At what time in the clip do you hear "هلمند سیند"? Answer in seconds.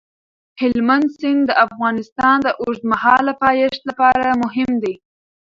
0.61-1.41